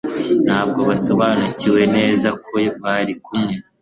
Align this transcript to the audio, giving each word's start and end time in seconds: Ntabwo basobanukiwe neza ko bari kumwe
Ntabwo 0.45 0.79
basobanukiwe 0.89 1.81
neza 1.95 2.27
ko 2.45 2.53
bari 2.83 3.13
kumwe 3.23 3.53